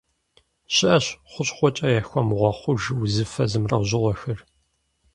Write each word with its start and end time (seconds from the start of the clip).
Щыӏэщ 0.73 1.05
хущхъуэкӏэ 1.31 1.87
яхуэмыгъэхъуж 2.01 2.81
узыфэ 3.03 3.43
зэмылӏэужьыгъуэхэр. 3.51 4.39